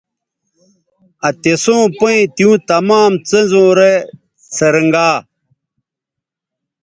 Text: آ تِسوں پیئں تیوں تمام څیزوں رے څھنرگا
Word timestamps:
آ 1.27 1.29
تِسوں 1.41 1.83
پیئں 1.97 2.23
تیوں 2.35 2.55
تمام 2.69 3.11
څیزوں 3.27 3.69
رے 3.77 3.93
څھنرگا 4.55 5.09